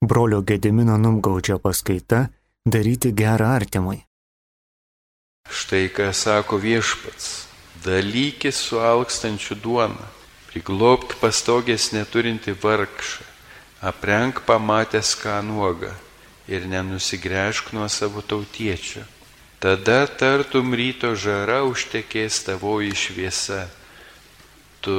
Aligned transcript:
Brolio 0.00 0.40
Gedimino 0.40 0.96
Numgaudžio 0.96 1.58
paskaita 1.58 2.28
Daryti 2.64 3.10
gerą 3.12 3.50
artimui. 3.56 3.98
Štai 5.44 5.90
ką 5.92 6.06
sako 6.16 6.56
viešpats. 6.56 7.26
Dalykis 7.84 8.56
su 8.64 8.80
alkstančiu 8.80 9.58
duona. 9.60 10.08
Priglobt 10.48 11.18
pastogės 11.20 11.90
neturinti 11.92 12.56
vargšą. 12.62 13.28
Aprenk 13.92 14.40
pamatęs 14.48 15.12
ką 15.20 15.36
nuoga 15.44 15.92
ir 16.48 16.64
nenusigręžk 16.64 17.76
nuo 17.76 17.88
savo 17.92 18.24
tautiečio. 18.24 19.04
Tada 19.60 20.06
tartum 20.08 20.72
ryto 20.72 21.12
žara 21.12 21.60
užtekės 21.68 22.40
tavoji 22.48 22.96
šviesa. 22.96 23.62
Tu 24.80 24.96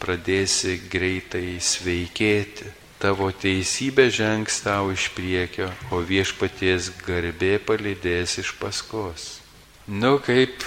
pradėsi 0.00 0.80
greitai 0.88 1.60
sveikėti 1.60 2.77
tavo 2.98 3.30
teisybė 3.30 4.08
žengs 4.10 4.60
tau 4.64 4.90
iš 4.94 5.08
priekio, 5.14 5.70
o 5.94 6.02
viešpaties 6.02 6.90
garbė 7.06 7.58
palydės 7.62 8.38
iš 8.42 8.52
paskos. 8.58 9.38
Nu 9.86 10.18
kaip, 10.20 10.66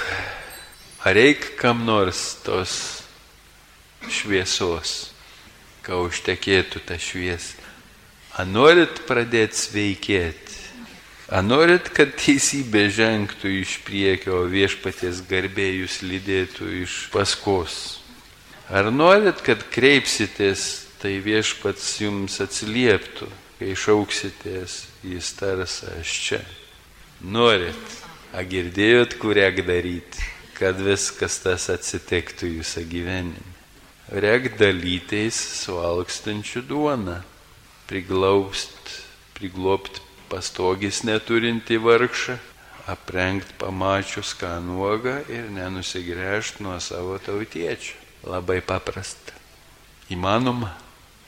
ar 1.04 1.16
reik 1.18 1.54
kam 1.60 1.84
nors 1.86 2.40
tos 2.46 3.04
šviesos, 4.10 5.12
ką 5.86 6.06
užtekėtų 6.08 6.82
tą 6.88 6.98
šviesą? 6.98 7.60
Ar 8.40 8.48
norit 8.48 9.04
pradėti 9.06 9.60
sveikėti? 9.60 10.60
Ar 11.32 11.44
norit, 11.44 11.88
kad 11.96 12.12
teisybė 12.20 12.90
žengtų 12.92 13.52
iš 13.62 13.78
priekio, 13.88 14.42
o 14.42 14.48
viešpaties 14.52 15.22
garbė 15.28 15.70
jūs 15.82 16.02
lydėtų 16.04 16.68
iš 16.82 16.96
paskos? 17.12 17.76
Ar 18.72 18.90
norit, 18.92 19.40
kad 19.44 19.64
kreipsitės, 19.72 20.91
tai 21.02 21.18
viešpats 21.24 21.96
jums 22.04 22.38
atsilieptų, 22.44 23.28
kai 23.60 23.74
šauksitės, 23.78 24.86
jis 25.06 25.32
tars 25.38 25.82
aš 25.98 26.14
čia? 26.28 26.42
Norit? 27.22 27.98
A 28.32 28.46
girdėjot, 28.48 29.18
kur 29.20 29.36
reik 29.36 29.60
daryti, 29.68 30.22
kad 30.56 30.78
viskas 30.80 31.42
tas 31.44 31.68
atsitiktų 31.74 32.54
jūsų 32.62 32.86
gyvenime. 32.88 33.50
Reik 34.12 34.54
dalytais 34.60 35.36
su 35.36 35.76
alkstančiu 35.82 36.62
duona, 36.68 37.22
priglaust, 37.90 38.94
priglobt 39.36 40.00
pastogis 40.32 41.02
neturinti 41.04 41.76
vargšą, 41.82 42.38
aprengt 42.88 43.52
pamačius 43.60 44.34
ką 44.40 44.60
nuogą 44.64 45.18
ir 45.30 45.50
nenusigręžti 45.52 46.64
nuo 46.64 46.80
savo 46.80 47.18
tautiečio. 47.20 47.98
Labai 48.24 48.62
paprasta. 48.62 49.34
Įmanoma, 50.12 50.70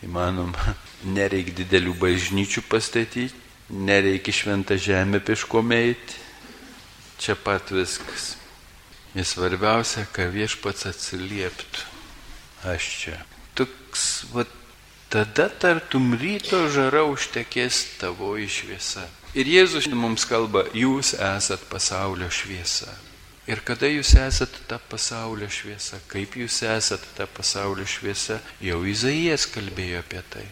įmanoma. 0.04 0.76
Nereik 1.04 1.52
didelių 1.58 1.98
bažnyčių 2.00 2.64
pastatyti, 2.72 3.34
nereikia 3.70 4.36
šventą 4.36 4.78
žemę 4.80 5.20
pieškom 5.23 5.73
eiti 5.76 6.23
čia 7.23 7.36
pat 7.36 7.72
viskas. 7.72 8.36
Ir 9.16 9.28
svarbiausia, 9.28 10.08
kad 10.12 10.34
viešpats 10.34 10.88
atsilieptų. 10.90 11.86
Aš 12.68 12.88
čia. 13.00 13.18
Toks, 13.56 14.26
va, 14.34 14.44
tada 15.14 15.48
tartum 15.62 16.16
ryto 16.20 16.66
žara 16.73 17.06
užtekės 17.08 18.00
tavo 18.02 18.34
išviesa. 18.42 19.06
Ir 19.38 19.50
Jėzus 19.50 19.88
mums 19.94 20.26
kalba, 20.30 20.66
jūs 20.73 21.14
esat 21.16 21.64
pasaulio 21.70 22.30
šviesa. 22.34 22.92
Ir 23.44 23.59
kada 23.67 23.89
jūs 23.91 24.13
esat 24.16 24.55
ta 24.69 24.77
pasaulio 24.80 25.49
šviesa, 25.52 25.99
kaip 26.08 26.38
jūs 26.39 26.61
esat 26.63 27.03
ta 27.17 27.27
pasaulio 27.27 27.83
šviesa, 27.83 28.38
jau 28.63 28.80
Izaijas 28.88 29.49
kalbėjo 29.52 29.99
apie 29.99 30.22
tai. 30.31 30.45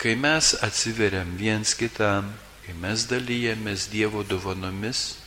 Kai 0.00 0.14
mes 0.16 0.54
atsiveriam 0.64 1.34
viens 1.36 1.74
kitam, 1.76 2.30
kai 2.64 2.72
mes 2.80 3.04
dalyjamės 3.10 3.90
Dievo 3.92 4.22
dovanomis, 4.24 5.18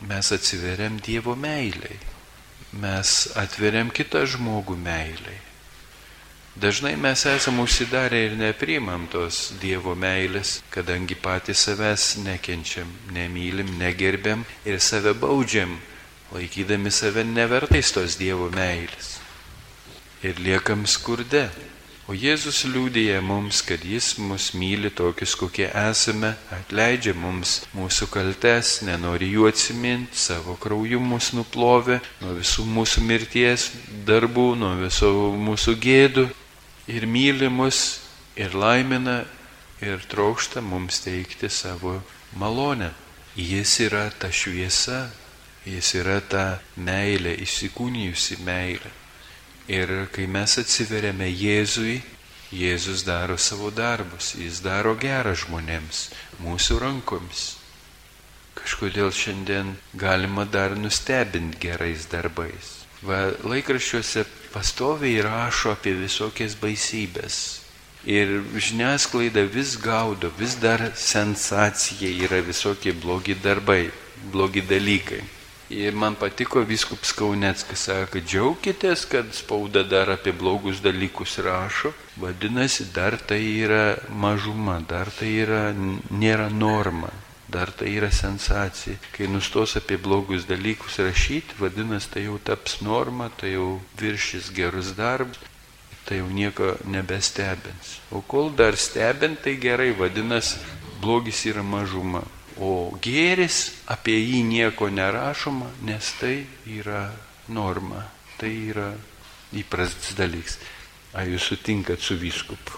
mes 0.00 0.32
atsiveriam 0.32 0.96
Dievo 1.04 1.36
meiliai. 1.36 1.98
Mes 2.72 3.12
atveriam 3.36 3.90
kitą 3.92 4.22
žmogų 4.30 4.78
meiliai. 4.80 5.40
Dažnai 6.60 6.94
mes 6.96 7.26
esame 7.26 7.64
užsidarę 7.66 8.24
ir 8.30 8.38
nepriimam 8.38 9.04
tos 9.12 9.50
Dievo 9.60 9.92
meilės, 9.98 10.60
kadangi 10.70 11.18
patys 11.18 11.66
savęs 11.66 12.16
nekenčiam, 12.24 12.88
nemylim, 13.12 13.76
negerbiam 13.78 14.46
ir 14.64 14.80
save 14.80 15.12
baudžiam, 15.14 15.76
laikydami 16.34 16.92
save 16.94 17.24
nevertais 17.26 17.92
tos 17.96 18.18
Dievo 18.20 18.50
meilės. 18.54 19.18
Ir 20.22 20.40
liekam 20.44 20.86
skurde, 20.86 21.48
O 22.10 22.14
Jėzus 22.18 22.64
liūdėja 22.66 23.20
mums, 23.22 23.60
kad 23.62 23.84
Jis 23.86 24.16
mus 24.18 24.48
myli 24.58 24.88
tokius, 24.90 25.36
kokie 25.38 25.68
esame, 25.68 26.32
atleidžia 26.50 27.12
mums 27.14 27.52
mūsų 27.70 28.08
kaltes, 28.10 28.80
nenori 28.82 29.28
jų 29.30 29.46
atsiminti, 29.46 30.18
savo 30.18 30.56
krauju 30.58 30.98
mus 30.98 31.28
nuplovė 31.38 32.00
nuo 32.18 32.32
visų 32.40 32.64
mūsų 32.66 33.04
mirties 33.06 33.68
darbų, 34.08 34.48
nuo 34.58 34.72
visų 34.80 35.12
mūsų 35.38 35.76
gėdų 35.86 36.26
ir 36.90 37.06
myli 37.06 37.46
mus 37.46 38.00
ir 38.34 38.58
laimina 38.58 39.20
ir 39.78 40.02
trokšta 40.10 40.66
mums 40.66 41.04
teikti 41.06 41.46
savo 41.46 42.00
malonę. 42.34 42.90
Jis 43.38 43.76
yra 43.86 44.08
ta 44.10 44.32
šviesa, 44.34 45.04
jis 45.68 45.94
yra 46.00 46.20
ta 46.20 46.44
meilė, 46.76 47.34
įsikūnijusi 47.44 48.40
meilė. 48.46 48.92
Ir 49.70 49.92
kai 50.14 50.26
mes 50.26 50.56
atsiveriame 50.58 51.28
Jėzui, 51.28 52.00
Jėzus 52.50 53.04
daro 53.06 53.36
savo 53.38 53.70
darbus, 53.70 54.34
jis 54.34 54.58
daro 54.64 54.96
gerą 54.98 55.36
žmonėms, 55.38 56.08
mūsų 56.42 56.80
rankomis. 56.82 57.44
Kažkodėl 58.58 59.12
šiandien 59.14 59.76
galima 59.94 60.44
dar 60.44 60.74
nustebinti 60.74 61.60
gerais 61.62 62.08
darbais. 62.10 62.80
Va, 63.06 63.30
laikraščiuose 63.46 64.26
pastoviai 64.52 65.22
rašo 65.24 65.70
apie 65.76 65.94
visokias 65.96 66.56
baisybės. 66.58 67.36
Ir 68.04 68.40
žiniasklaida 68.56 69.44
vis 69.54 69.76
gaudo, 69.78 70.32
vis 70.38 70.56
dar 70.58 70.90
sensacija 70.96 72.10
yra 72.26 72.40
visokie 72.42 72.96
blogi 72.96 73.36
darbai, 73.38 73.84
blogi 74.32 74.64
dalykai. 74.66 75.20
Ir 75.70 75.94
man 75.94 76.16
patiko 76.18 76.64
viskups 76.66 77.12
Kauneckas, 77.14 77.84
sako, 77.86 78.08
kad 78.16 78.24
džiaukitės, 78.26 79.04
kad 79.06 79.28
spauda 79.38 79.84
dar 79.86 80.10
apie 80.10 80.32
blogus 80.34 80.80
dalykus 80.82 81.36
rašo, 81.46 81.92
vadinasi, 82.18 82.88
dar 82.90 83.14
tai 83.14 83.38
yra 83.62 83.94
mažuma, 84.10 84.80
dar 84.82 85.12
tai 85.14 85.28
yra, 85.44 85.60
nėra 86.10 86.48
norma, 86.50 87.12
dar 87.46 87.70
tai 87.70 87.92
yra 88.00 88.10
sensacija. 88.10 88.98
Kai 89.14 89.30
nustos 89.30 89.76
apie 89.78 90.00
blogus 90.02 90.48
dalykus 90.50 90.98
rašyti, 91.06 91.60
vadinasi, 91.62 92.10
tai 92.16 92.24
jau 92.26 92.40
taps 92.42 92.80
norma, 92.82 93.30
tai 93.30 93.54
jau 93.54 93.78
viršys 94.02 94.50
gerus 94.56 94.90
darbus, 94.98 95.38
tai 96.02 96.18
jau 96.18 96.26
nieko 96.34 96.74
nebestebins. 96.90 98.00
O 98.10 98.26
kol 98.26 98.50
dar 98.58 98.74
stebint, 98.74 99.38
tai 99.46 99.54
gerai, 99.62 99.92
vadinasi, 99.94 100.58
blogis 100.98 101.46
yra 101.46 101.62
mažuma. 101.62 102.26
O 102.60 102.92
gėris 103.00 103.70
apie 103.88 104.18
jį 104.18 104.42
nieko 104.44 104.90
nerašoma, 104.92 105.70
nes 105.88 106.12
tai 106.20 106.44
yra 106.68 107.06
norma, 107.48 108.04
tai 108.36 108.52
yra 108.68 108.90
įprastas 109.56 110.12
dalykas. 110.18 110.58
Ar 111.16 111.26
jūs 111.26 111.48
sutinkat 111.50 112.04
su 112.04 112.18
vyskupu? 112.20 112.76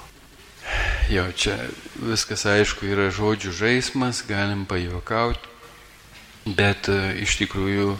Jo, 1.10 1.26
čia 1.34 1.56
viskas 1.98 2.46
aišku 2.46 2.86
yra 2.88 3.10
žodžių 3.12 3.52
žaidimas, 3.58 4.22
galim 4.28 4.62
pajokauti, 4.70 5.50
bet 6.56 6.88
e, 6.88 7.00
iš 7.26 7.36
tikrųjų 7.42 7.96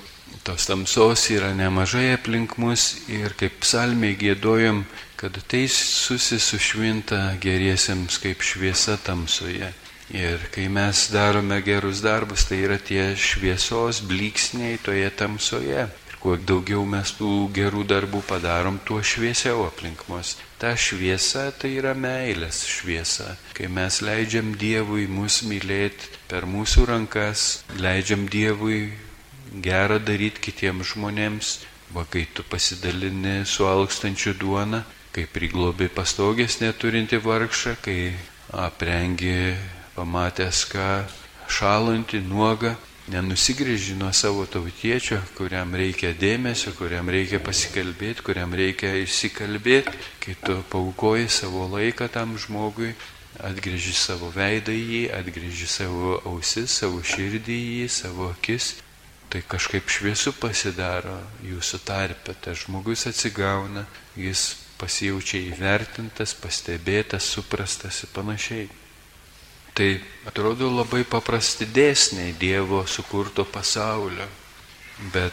tos 0.47 0.71
tamsos 0.71 1.27
yra 1.35 1.51
nemažai 1.57 2.13
aplink 2.15 2.57
mus 2.63 3.03
ir 3.11 3.35
kaip 3.37 3.59
psalmiai 3.67 4.17
gėdojom, 4.17 4.85
kad 5.21 5.37
teisusi 5.51 6.39
sušvinta 6.41 7.35
geriesiems 7.43 8.23
kaip 8.23 8.43
šviesa 8.47 8.97
tamsoje. 9.03 9.75
Ir 10.13 10.43
kai 10.53 10.69
mes 10.69 11.09
darome 11.09 11.63
gerus 11.65 12.03
darbus, 12.05 12.45
tai 12.45 12.59
yra 12.67 12.77
tie 12.77 13.15
šviesos 13.17 14.03
bliksniai 14.05 14.77
toje 14.77 15.09
tamsoje. 15.17 15.87
Ir 15.89 16.17
kuo 16.21 16.37
daugiau 16.37 16.85
mes 16.85 17.15
tų 17.17 17.49
gerų 17.57 17.87
darbų 17.89 18.21
padarom, 18.29 18.77
tuo 18.85 19.01
šviesiau 19.01 19.65
aplink 19.65 20.05
mus. 20.13 20.35
Ta 20.61 20.75
šviesa 20.77 21.47
tai 21.57 21.73
yra 21.81 21.97
meilės 21.97 22.61
šviesa. 22.69 23.39
Kai 23.57 23.73
mes 23.73 24.03
leidžiam 24.05 24.53
Dievui 24.53 25.09
mus 25.09 25.41
mylėti 25.49 26.13
per 26.29 26.45
mūsų 26.45 26.87
rankas, 26.93 27.65
leidžiam 27.81 28.29
Dievui 28.29 28.93
gerą 29.65 29.97
daryti 29.97 30.45
kitiems 30.45 30.93
žmonėms, 30.93 31.59
va 31.97 32.05
kai 32.05 32.29
tu 32.29 32.45
pasidalini 32.45 33.47
su 33.49 33.65
alkstančiu 33.65 34.37
duona, 34.37 34.85
kai 35.17 35.25
priglobi 35.25 35.89
pastogės 35.89 36.61
neturinti 36.61 37.17
vargšą, 37.17 37.79
kai 37.81 38.13
aprengi 38.53 39.57
pamatęs 39.97 40.65
ką 40.73 40.89
šalantį, 41.53 42.23
nuogą, 42.29 42.75
nenusigrėži 43.13 43.97
nuo 43.99 44.13
savo 44.15 44.45
tautiečio, 44.47 45.19
kuriam 45.37 45.75
reikia 45.77 46.13
dėmesio, 46.19 46.73
kuriam 46.79 47.11
reikia 47.11 47.41
pasikalbėti, 47.43 48.25
kuriam 48.25 48.55
reikia 48.55 48.95
išsikalbėti, 49.03 49.97
kai 50.23 50.37
tu 50.45 50.61
paukoji 50.73 51.29
savo 51.33 51.67
laiką 51.73 52.09
tam 52.13 52.37
žmogui, 52.39 52.93
atgrėži 53.43 53.95
savo 53.97 54.31
veidą 54.33 54.75
į 54.77 54.87
jį, 54.95 55.03
atgrėži 55.19 55.69
savo 55.71 56.17
ausis, 56.29 56.79
savo 56.83 57.03
širdį 57.03 57.59
į 57.59 57.71
jį, 57.83 57.89
savo 57.91 58.31
akis, 58.31 58.75
tai 59.33 59.43
kažkaip 59.49 59.89
šviesu 59.89 60.35
pasidaro 60.37 61.17
jūsų 61.45 61.81
tarpe, 61.89 62.37
tas 62.45 62.67
žmogus 62.67 63.07
atsigauna, 63.09 63.87
jis 64.17 64.53
pasijaučia 64.79 65.41
įvertintas, 65.53 66.37
pastebėtas, 66.39 67.29
suprastas 67.35 68.03
ir 68.05 68.13
panašiai. 68.15 68.69
Tai 69.73 69.89
atrodo 70.29 70.69
labai 70.69 71.01
paprasti 71.09 71.65
dėsniai 71.65 72.35
Dievo 72.37 72.83
sukurto 72.85 73.47
pasaulio, 73.49 74.27
bet 75.15 75.33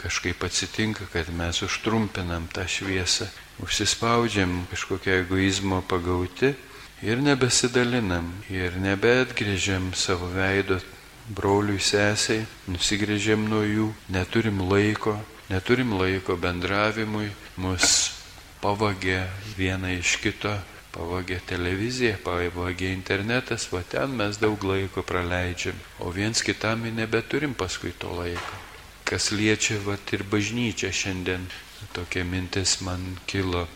kažkaip 0.00 0.40
atsitinka, 0.48 1.04
kad 1.12 1.28
mes 1.36 1.60
užtrumpinam 1.66 2.46
tą 2.48 2.64
šviesą, 2.64 3.28
užsispaudžiam 3.60 4.64
kažkokią 4.70 5.18
egoizmo 5.26 5.82
pagauti 5.84 6.54
ir 7.04 7.20
nebesidalinam 7.20 8.32
ir 8.48 8.80
nebeatgrėžiam 8.80 9.92
savo 9.92 10.30
veido 10.32 10.80
broliui 11.28 11.84
sesiai, 11.84 12.46
nusigrėžiam 12.64 13.44
nuo 13.44 13.60
jų, 13.60 13.90
neturim 14.08 14.64
laiko, 14.72 15.18
neturim 15.52 15.92
laiko 16.00 16.40
bendravimui, 16.40 17.28
mus 17.60 17.92
pavagė 18.64 19.26
vieną 19.60 19.92
iš 20.00 20.16
kito, 20.24 20.56
pavagė 20.94 21.40
televizija, 21.46 22.16
pavagė 22.24 22.90
internetas, 22.94 23.68
va 23.74 23.84
ten 23.86 24.16
mes 24.22 24.40
daug 24.42 24.64
laiko 24.72 25.06
praleidžiam, 25.06 25.78
o 26.00 26.10
viens 26.10 26.42
kitam 26.42 26.88
nebeturim 26.96 27.54
paskui 27.54 27.94
to 27.98 28.10
laiko 28.22 28.66
kas 29.10 29.32
liečia 29.34 29.80
vat, 29.82 30.12
ir 30.14 30.22
bažnyčią 30.22 30.92
šiandien. 30.94 31.42
Tokia 31.96 32.22
mintis 32.24 32.78
man 32.86 33.02
kilo. 33.26 33.66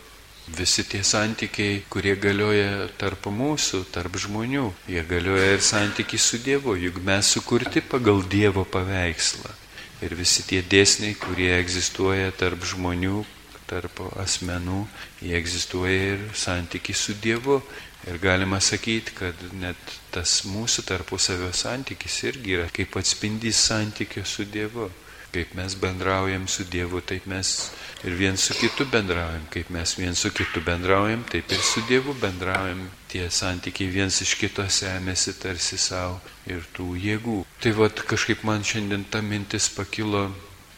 Visi 0.47 0.85
tie 0.87 1.01
santykiai, 1.03 1.81
kurie 1.89 2.13
galioja 2.21 2.85
tarp 3.01 3.27
mūsų, 3.33 3.81
tarp 3.91 4.15
žmonių, 4.21 4.67
jie 4.93 5.01
galioja 5.09 5.55
ir 5.55 5.63
santykiai 5.65 6.21
su 6.21 6.39
Dievu, 6.45 6.77
juk 6.77 7.01
mes 7.03 7.33
sukurti 7.33 7.81
pagal 7.81 8.21
Dievo 8.29 8.63
paveikslą. 8.63 9.51
Ir 10.05 10.15
visi 10.15 10.45
tie 10.45 10.61
dėsniai, 10.61 11.17
kurie 11.17 11.49
egzistuoja 11.57 12.29
tarp 12.37 12.61
žmonių, 12.61 13.25
tarp 13.69 14.01
asmenų, 14.21 14.85
jie 15.21 15.35
egzistuoja 15.37 16.15
ir 16.15 16.25
santykiai 16.37 16.97
su 16.97 17.15
Dievu. 17.21 17.61
Ir 18.05 18.19
galima 18.21 18.59
sakyti, 18.61 19.15
kad 19.17 19.39
net 19.57 19.95
tas 20.13 20.43
mūsų 20.45 20.85
tarpusavio 20.85 21.49
santykis 21.55 22.19
irgi 22.29 22.53
yra 22.59 22.67
kaip 22.69 22.97
atspindys 23.01 23.63
santykio 23.65 24.25
su 24.29 24.45
Dievu. 24.45 24.91
Kaip 25.35 25.55
mes 25.57 25.73
bendraujam 25.75 26.45
su 26.47 26.63
Dievu, 26.71 27.01
taip 27.03 27.25
mes 27.27 27.49
ir 28.05 28.13
viens 28.15 28.39
su 28.39 28.53
kitu 28.55 28.85
bendraujam. 28.91 29.47
Kaip 29.51 29.71
mes 29.73 29.95
viens 29.97 30.21
su 30.21 30.29
kitu 30.31 30.61
bendraujam, 30.63 31.25
taip 31.31 31.51
ir 31.51 31.63
su 31.65 31.81
Dievu 31.89 32.13
bendraujam. 32.21 32.85
Tie 33.11 33.25
santykiai 33.29 33.89
viens 33.91 34.21
iš 34.21 34.35
kito 34.39 34.63
semėsi 34.69 35.33
tarsi 35.41 35.81
savo 35.81 36.21
ir 36.47 36.63
tų 36.77 36.93
jėgų. 37.07 37.39
Tai 37.59 37.73
vad 37.81 38.05
kažkaip 38.07 38.45
man 38.47 38.63
šiandien 38.63 39.03
ta 39.09 39.23
mintis 39.25 39.67
pakilo, 39.73 40.29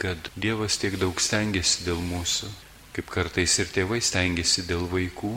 kad 0.01 0.31
Dievas 0.35 0.77
tiek 0.81 0.97
daug 1.01 1.21
stengiasi 1.21 1.85
dėl 1.85 2.01
mūsų, 2.01 2.49
kaip 2.97 3.11
kartais 3.13 3.53
ir 3.61 3.69
tėvai 3.69 4.01
stengiasi 4.01 4.65
dėl 4.65 4.87
vaikų, 4.89 5.35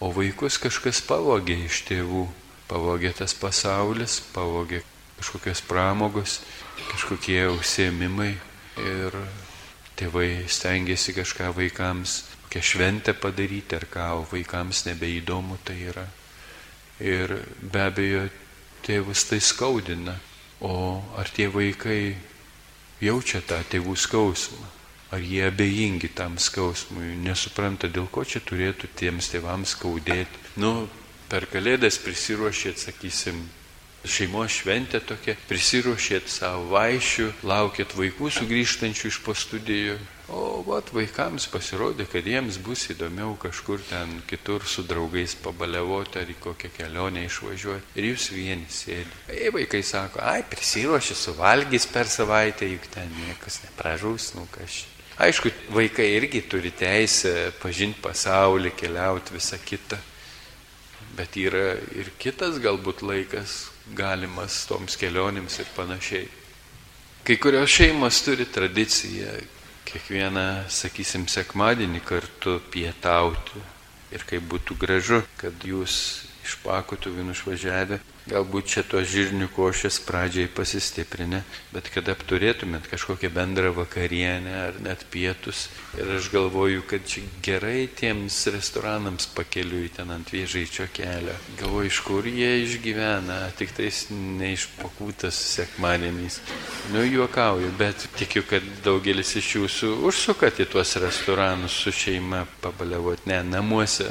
o 0.00 0.08
vaikus 0.16 0.56
kažkas 0.62 1.02
pavogė 1.04 1.58
iš 1.66 1.84
tėvų. 1.90 2.24
Pavogė 2.72 3.10
tas 3.12 3.34
pasaulis, 3.36 4.16
pavogė 4.32 4.80
kažkokios 5.18 5.60
pramogos, 5.68 6.38
kažkokie 6.88 7.42
užsiemimai, 7.52 8.30
ir 8.80 9.16
tėvai 10.00 10.48
stengiasi 10.48 11.12
kažką 11.12 11.52
vaikams, 11.56 12.22
kokią 12.46 12.62
šventę 12.64 13.14
padaryti 13.14 13.76
ar 13.76 13.86
ką, 13.92 14.08
o 14.22 14.26
vaikams 14.32 14.86
nebeįdomu 14.88 15.60
tai 15.64 15.78
yra. 15.92 16.06
Ir 17.02 17.36
be 17.60 17.84
abejo, 17.84 18.26
tėvus 18.86 19.26
tai 19.28 19.40
skaudina. 19.44 20.16
O 20.62 21.02
ar 21.18 21.28
tie 21.28 21.48
vaikai 21.50 22.14
jaučia 23.02 23.42
tą 23.44 23.58
tėvų 23.68 23.96
skausmą? 23.98 24.81
Ar 25.12 25.20
jie 25.20 25.42
abejingi 25.44 26.08
tam 26.16 26.38
skausmui, 26.40 27.14
nesupranta, 27.20 27.90
dėl 27.92 28.06
ko 28.08 28.24
čia 28.24 28.40
turėtų 28.40 28.88
tiems 28.96 29.28
tėvams 29.28 29.74
skaudėti. 29.76 30.46
Nu, 30.56 30.88
per 31.28 31.44
kalėdas 31.52 31.98
prisiruošėt, 32.00 32.80
sakysim, 32.80 33.42
šeimos 34.08 34.56
šventė 34.62 35.00
tokia, 35.04 35.34
prisiruošėt 35.50 36.30
savo 36.30 36.64
vaišių, 36.72 37.28
laukėt 37.46 37.94
vaikų 37.98 38.30
sugrįžtančių 38.38 39.10
iš 39.12 39.20
po 39.26 39.34
studijų. 39.36 39.98
O 40.32 40.62
vat 40.64 40.88
vaikams 40.96 41.44
pasirodė, 41.52 42.06
kad 42.08 42.24
jiems 42.26 42.56
bus 42.64 42.86
įdomiau 42.94 43.34
kažkur 43.42 43.82
ten 43.84 44.14
kitur 44.30 44.64
su 44.64 44.84
draugais 44.86 45.34
pabaliavoti 45.44 46.22
ar 46.22 46.30
į 46.32 46.38
kokią 46.40 46.70
kelionę 46.78 47.26
išvažiuoti. 47.26 47.92
Ir 48.00 48.08
jūs 48.14 48.30
vieni 48.32 48.64
sėdi. 48.72 49.12
Ei 49.34 49.52
vaikai 49.52 49.82
sako, 49.84 50.22
ai 50.24 50.40
prisiruošė 50.48 51.18
suvalgys 51.18 51.88
per 51.92 52.08
savaitę, 52.08 52.70
juk 52.70 52.88
ten 52.94 53.12
niekas 53.26 53.60
nepražūs, 53.66 54.32
nu 54.38 54.48
kažkaip. 54.56 55.01
Aišku, 55.22 55.52
vaikai 55.70 56.08
irgi 56.16 56.40
turi 56.50 56.72
teisę 56.74 57.52
pažinti 57.62 58.00
pasaulį, 58.02 58.72
keliauti 58.74 59.36
visą 59.36 59.58
kitą. 59.62 59.98
Bet 61.14 61.36
yra 61.38 61.76
ir 61.94 62.08
kitas 62.18 62.58
galbūt 62.62 63.04
laikas, 63.06 63.68
galimas 63.94 64.64
toms 64.66 64.96
kelionėms 64.98 65.60
ir 65.62 65.68
panašiai. 65.76 66.26
Kai 67.22 67.36
kurios 67.38 67.70
šeimos 67.70 68.18
turi 68.26 68.48
tradiciją 68.50 69.36
kiekvieną, 69.86 70.46
sakysim, 70.66 71.28
sekmadienį 71.30 72.02
kartu 72.02 72.56
pietauti. 72.74 73.62
Ir 74.12 74.26
kaip 74.26 74.42
būtų 74.50 74.74
gražu, 74.80 75.22
kad 75.38 75.54
jūs 75.62 75.94
iš 76.42 76.58
pakutų 76.64 77.14
vien 77.14 77.30
išvažiavę 77.30 78.00
Galbūt 78.22 78.68
čia 78.70 78.82
tos 78.86 79.08
žirnių 79.10 79.48
košės 79.50 79.96
pradžiai 80.06 80.46
pasistiprinę, 80.54 81.40
bet 81.74 81.88
kad 81.90 82.06
apturėtumėt 82.12 82.86
kažkokią 82.86 83.32
bendrą 83.34 83.72
vakarienę 83.74 84.52
ar 84.68 84.78
net 84.84 85.02
pietus. 85.10 85.64
Ir 85.98 86.12
aš 86.20 86.28
galvoju, 86.30 86.84
kad 86.86 87.02
čia 87.08 87.24
gerai 87.42 87.88
tiems 87.98 88.36
restoranams 88.54 89.26
pakeliui 89.34 89.90
ten 89.96 90.14
ant 90.14 90.30
viežaičio 90.30 90.86
kelio. 90.94 91.34
Galvoju, 91.58 91.90
iš 91.90 91.98
kur 92.06 92.28
jie 92.30 92.52
išgyvena, 92.62 93.40
tik 93.58 93.74
tais 93.74 94.04
neišpakūtas 94.14 95.42
sekmadieniais. 95.56 96.38
Nu, 96.94 97.02
juokauju, 97.02 97.74
bet 97.78 98.06
tikiu, 98.20 98.46
kad 98.46 98.70
daugelis 98.86 99.34
iš 99.42 99.50
jūsų 99.58 99.92
užsukat 100.12 100.62
į 100.62 100.70
tuos 100.76 100.94
restoranus 101.02 101.82
su 101.82 101.90
šeima 101.90 102.46
pabaliavot. 102.62 103.26
Ne, 103.26 103.42
namuose 103.42 104.06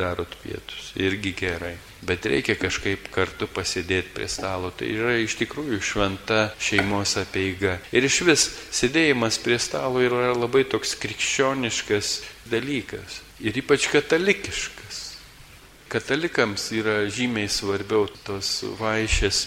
darot 0.00 0.40
pietus. 0.40 0.94
Irgi 0.96 1.36
gerai 1.36 1.76
bet 2.06 2.26
reikia 2.26 2.56
kažkaip 2.58 3.08
kartu 3.14 3.48
pasidėti 3.50 4.14
prie 4.16 4.28
stalo. 4.30 4.72
Tai 4.72 4.88
yra 4.88 5.16
iš 5.20 5.36
tikrųjų 5.40 5.80
šventa 5.84 6.40
šeimos 6.60 7.16
apeiga. 7.20 7.78
Ir 7.92 8.06
iš 8.08 8.20
vis 8.28 8.46
sėdėjimas 8.74 9.40
prie 9.44 9.58
stalo 9.60 10.02
yra 10.04 10.32
labai 10.34 10.64
toks 10.68 10.96
krikščioniškas 11.00 12.12
dalykas. 12.50 13.20
Ir 13.40 13.56
ypač 13.62 13.88
katalikiškas. 13.92 15.00
Katalikams 15.90 16.68
yra 16.76 17.02
žymiai 17.10 17.50
svarbiau 17.50 18.06
tos 18.24 18.60
vaišės 18.78 19.44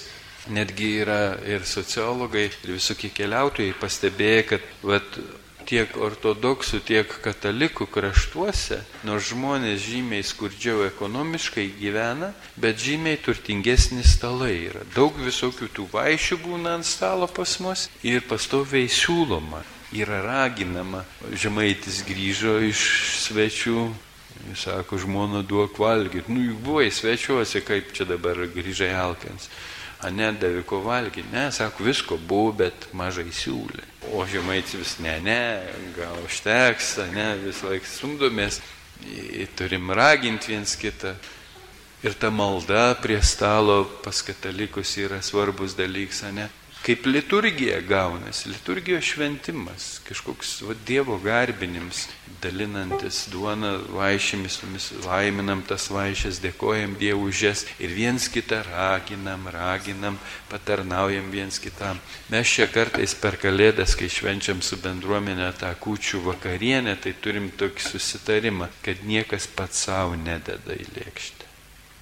netgi 0.51 0.89
yra 1.03 1.37
ir 1.47 1.63
sociologai, 1.67 2.49
ir 2.51 2.75
visokie 2.75 3.09
keliautojai 3.15 3.75
pastebėję, 3.79 4.41
kad 4.49 4.65
vat, 4.83 5.19
tiek 5.67 5.93
ortodoksų, 5.97 6.79
tiek 6.85 7.09
katalikų 7.23 7.87
kraštuose, 7.91 8.81
nors 9.07 9.29
žmonės 9.31 9.81
žymiai 9.83 10.23
skurdžiau 10.25 10.85
ekonomiškai 10.87 11.67
gyvena, 11.79 12.33
bet 12.59 12.81
žymiai 12.83 13.19
turtingesni 13.23 14.05
stalai 14.07 14.55
yra. 14.69 14.83
Daug 14.95 15.17
visokių 15.19 15.69
tų 15.73 15.87
vaišių 15.93 16.39
būna 16.45 16.77
ant 16.79 16.87
stalo 16.87 17.29
pas 17.31 17.57
mus 17.63 17.87
ir 18.03 18.25
pastoviai 18.29 18.89
siūloma, 18.91 19.63
yra 19.93 20.21
raginama. 20.25 21.03
Žemaitis 21.33 22.01
grįžo 22.07 22.57
iš 22.69 22.81
svečių. 23.27 23.85
Jis 24.49 24.65
sako, 24.65 24.97
žmona 24.99 25.43
duok 25.47 25.77
valgyti. 25.79 26.31
Nu, 26.33 26.41
juk 26.43 26.59
buvai 26.65 26.89
svečiuose, 26.91 27.61
kaip 27.63 27.93
čia 27.95 28.07
dabar 28.09 28.41
grįžai 28.51 28.91
alkins. 28.97 29.47
A 30.03 30.11
nedavė 30.11 30.65
ko 30.67 30.81
valgyti. 30.83 31.29
Ne, 31.31 31.47
sako, 31.55 31.85
visko 31.87 32.17
buvo, 32.19 32.51
bet 32.65 32.89
mažai 32.97 33.29
siūlė. 33.31 33.92
O 34.13 34.25
žemaitis 34.29 34.99
ne, 35.01 35.17
ne, 35.25 35.41
gal 35.97 36.19
užteks, 36.21 36.99
ne, 37.15 37.31
vis 37.41 37.63
laik 37.65 37.87
stumdomės, 37.89 38.59
turim 39.57 39.89
raginti 39.89 40.53
viens 40.53 40.75
kitą. 40.77 41.15
Ir 42.03 42.13
ta 42.19 42.29
malda 42.29 42.91
prie 43.01 43.17
stalo 43.25 43.83
pas 44.03 44.19
katalikus 44.21 44.91
yra 45.01 45.21
svarbus 45.23 45.73
dalykas, 45.73 46.21
ne? 46.35 46.49
Kaip 46.83 47.05
liturgija 47.07 47.79
gaunasi, 47.87 48.49
liturgijos 48.51 49.05
šventimas, 49.07 49.85
kažkoks 50.07 50.49
va, 50.67 50.75
Dievo 50.87 51.15
garbinims, 51.23 52.09
dalinantis 52.43 53.21
duoną 53.31 53.71
vaišėmis, 53.95 54.59
laiminam 55.05 55.63
tas 55.67 55.87
vaišės, 55.93 56.41
dėkojam 56.43 56.97
Dievui 56.99 57.31
už 57.31 57.43
jas 57.47 57.63
ir 57.79 57.95
viens 57.95 58.27
kitą 58.27 58.59
raginam, 58.67 59.47
raginam, 59.55 60.19
patarnaujam 60.51 61.31
viens 61.31 61.59
kitam. 61.63 62.03
Mes 62.33 62.51
čia 62.51 62.67
kartais 62.67 63.15
per 63.15 63.39
kalėdas, 63.39 63.95
kai 63.95 64.11
švenčiam 64.11 64.59
su 64.61 64.79
bendruomenė 64.83 65.53
tą 65.63 65.71
kūčių 65.79 66.25
vakarienę, 66.27 66.97
tai 66.99 67.15
turim 67.15 67.47
tokį 67.59 67.89
susitarimą, 67.93 68.71
kad 68.83 69.07
niekas 69.07 69.47
pats 69.47 69.87
savo 69.87 70.19
nededa 70.19 70.75
į 70.75 70.89
lėkštę. 70.97 71.51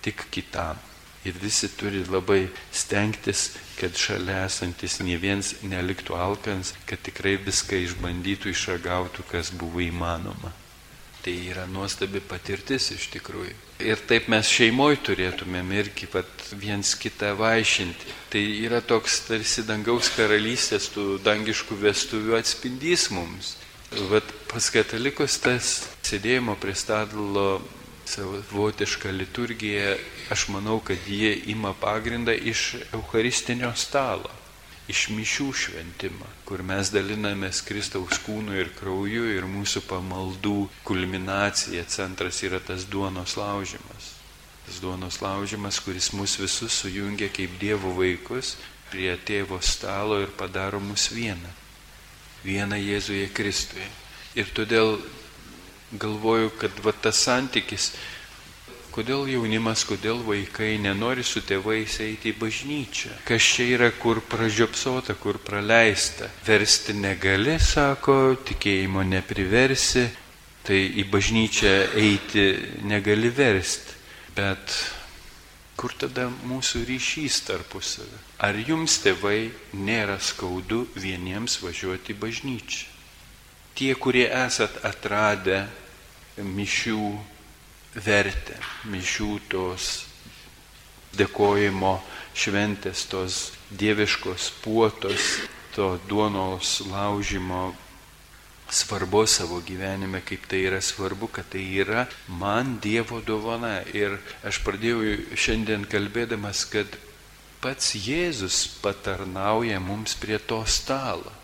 tik 0.01 0.25
kitam. 0.33 0.90
Ir 1.25 1.37
visi 1.37 1.69
turi 1.77 2.01
labai 2.09 2.47
stengtis, 2.73 3.51
kad 3.77 3.97
šalia 3.97 4.47
esantis 4.47 4.97
nie 5.05 5.19
viens 5.21 5.53
neliktų 5.61 6.17
alkans, 6.17 6.73
kad 6.89 7.01
tikrai 7.05 7.35
viską 7.37 7.77
išbandytų, 7.85 8.49
išragautų, 8.55 9.27
kas 9.29 9.53
buvo 9.53 9.83
įmanoma. 9.85 10.49
Tai 11.21 11.33
yra 11.51 11.67
nuostabi 11.69 12.17
patirtis 12.25 12.87
iš 12.95 13.11
tikrųjų. 13.13 13.53
Ir 13.85 14.01
taip 14.09 14.25
mes 14.33 14.49
šeimoje 14.49 14.97
turėtumėm 15.05 15.69
irgi 15.77 16.07
pat 16.09 16.47
viens 16.57 16.95
kitą 16.97 17.35
vaišinti. 17.37 18.15
Tai 18.33 18.41
yra 18.65 18.81
toks 18.81 19.19
tarsi 19.27 19.61
dangaus 19.67 20.09
karalystės, 20.15 20.89
tų 20.93 21.19
dangiškų 21.25 21.77
vestuvių 21.83 22.39
atspindys 22.39 23.11
mums. 23.13 23.53
Vat 24.09 24.25
pas 24.49 24.71
katalikus 24.73 25.37
tas 25.43 25.69
sėdėjimo 26.07 26.57
prie 26.61 26.73
stalo 26.79 27.61
savotiška 28.11 29.11
liturgija, 29.15 29.95
aš 30.33 30.47
manau, 30.53 30.79
kad 30.79 31.07
jie 31.07 31.33
ima 31.53 31.73
pagrindą 31.73 32.35
iš 32.35 32.75
Eucharistinio 32.93 33.71
stalo, 33.75 34.31
iš 34.91 35.07
mišių 35.15 35.47
šventimą, 35.55 36.27
kur 36.45 36.63
mes 36.67 36.91
dalinamės 36.91 37.61
Kristaus 37.63 38.19
kūnu 38.25 38.57
ir 38.59 38.71
krauju 38.79 39.29
ir 39.35 39.47
mūsų 39.47 39.85
pamaldų 39.87 40.57
kulminacija, 40.87 41.85
centras 41.87 42.41
yra 42.43 42.59
tas 42.59 42.87
duonos 42.89 43.37
laužimas. 43.39 44.11
Tas 44.65 44.81
duonos 44.83 45.21
laužimas, 45.23 45.79
kuris 45.83 46.11
mus 46.13 46.37
visus 46.39 46.75
sujungia 46.83 47.31
kaip 47.33 47.57
Dievo 47.61 47.95
vaikus 47.97 48.55
prie 48.91 49.13
tėvo 49.25 49.61
stalo 49.63 50.19
ir 50.21 50.33
padaro 50.37 50.79
mus 50.83 51.07
vieną. 51.15 51.55
Vieną 52.43 52.77
Jėzuje 52.81 53.29
Kristuje. 53.33 53.87
Ir 54.35 54.51
todėl 54.55 54.97
galvoju, 55.91 56.51
kad 56.59 56.79
va 56.83 56.93
tas 56.95 57.19
santykis, 57.25 57.91
kodėl 58.91 59.27
jaunimas, 59.31 59.83
kodėl 59.87 60.19
vaikai 60.25 60.75
nenori 60.81 61.23
su 61.23 61.41
tėvais 61.47 61.97
eiti 62.03 62.31
į 62.31 62.37
bažnyčią. 62.39 63.13
Kas 63.27 63.47
čia 63.55 63.67
yra, 63.77 63.91
kur 63.95 64.21
pražiopsota, 64.27 65.15
kur 65.19 65.39
praleista. 65.39 66.29
Versti 66.47 66.95
negali, 66.99 67.57
sako, 67.59 68.35
tikėjimo 68.47 69.03
nepriversi, 69.07 70.07
tai 70.67 70.81
į 71.01 71.07
bažnyčią 71.11 71.75
eiti 71.99 72.47
negali 72.87 73.31
versti. 73.33 73.99
Bet 74.35 74.75
kur 75.79 75.95
tada 75.97 76.27
mūsų 76.47 76.85
ryšys 76.87 77.41
tarpusavį? 77.47 78.19
Ar 78.43 78.57
jums 78.59 78.99
tėvai 79.03 79.51
nėra 79.73 80.19
skaudu 80.21 80.85
vieniems 80.95 81.59
važiuoti 81.63 82.13
į 82.13 82.19
bažnyčią? 82.21 82.87
Tie, 83.75 83.93
kurie 83.95 84.27
esat 84.27 84.81
atradę 84.85 85.63
mišių 86.45 87.03
vertę, 87.95 88.57
mišių 88.91 89.31
tos 89.51 89.91
dėkojimo 91.17 91.97
šventės, 92.37 93.05
tos 93.11 93.39
dieviškos 93.75 94.51
puotos, 94.63 95.41
to 95.75 95.97
duonos 96.07 96.81
laužimo 96.87 97.71
svarbos 98.71 99.35
savo 99.39 99.59
gyvenime, 99.67 100.21
kaip 100.23 100.47
tai 100.47 100.63
yra 100.69 100.79
svarbu, 100.81 101.27
kad 101.27 101.49
tai 101.51 101.63
yra 101.83 102.05
man 102.27 102.77
Dievo 102.83 103.19
dovana. 103.19 103.81
Ir 103.91 104.15
aš 104.47 104.61
pradėjau 104.63 105.35
šiandien 105.35 105.83
kalbėdamas, 105.91 106.63
kad 106.71 106.87
pats 107.63 107.91
Jėzus 107.99 108.63
patarnauja 108.83 109.79
mums 109.83 110.15
prie 110.15 110.39
to 110.39 110.63
stalo 110.65 111.40